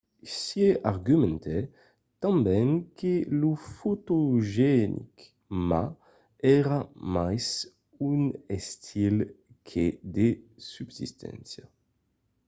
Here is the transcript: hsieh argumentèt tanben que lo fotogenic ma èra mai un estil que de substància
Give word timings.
hsieh 0.29 0.75
argumentèt 0.91 1.67
tanben 2.23 2.69
que 2.97 3.13
lo 3.41 3.51
fotogenic 3.77 5.15
ma 5.69 5.83
èra 6.57 6.79
mai 7.13 7.39
un 8.11 8.21
estil 8.57 9.15
que 9.69 9.85
de 10.15 10.27
substància 10.73 11.63